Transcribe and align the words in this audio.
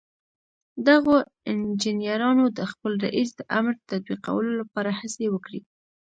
دغو 0.87 1.15
انجنيرانو 1.51 2.45
د 2.57 2.59
خپل 2.71 2.91
رئيس 3.05 3.29
د 3.35 3.41
امر 3.57 3.73
تطبيقولو 3.91 4.51
لپاره 4.61 4.89
هڅې 4.99 5.25
وکړې. 5.31 5.61